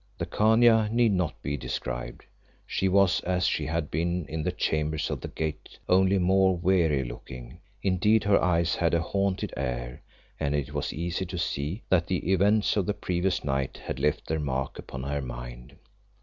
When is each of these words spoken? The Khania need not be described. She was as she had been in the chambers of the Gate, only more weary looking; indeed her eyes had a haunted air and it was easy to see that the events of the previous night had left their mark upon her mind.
The 0.17 0.25
Khania 0.25 0.89
need 0.91 1.11
not 1.11 1.39
be 1.43 1.57
described. 1.57 2.25
She 2.65 2.87
was 2.89 3.19
as 3.21 3.45
she 3.45 3.67
had 3.67 3.91
been 3.91 4.25
in 4.25 4.41
the 4.41 4.51
chambers 4.51 5.11
of 5.11 5.21
the 5.21 5.27
Gate, 5.27 5.77
only 5.87 6.17
more 6.17 6.57
weary 6.57 7.03
looking; 7.03 7.59
indeed 7.83 8.23
her 8.23 8.43
eyes 8.43 8.73
had 8.73 8.95
a 8.95 9.01
haunted 9.03 9.53
air 9.55 10.01
and 10.39 10.55
it 10.55 10.73
was 10.73 10.91
easy 10.91 11.27
to 11.27 11.37
see 11.37 11.83
that 11.89 12.07
the 12.07 12.31
events 12.33 12.75
of 12.75 12.87
the 12.87 12.95
previous 12.95 13.43
night 13.43 13.77
had 13.85 13.99
left 13.99 14.25
their 14.25 14.39
mark 14.39 14.79
upon 14.79 15.03
her 15.03 15.21
mind. 15.21 15.75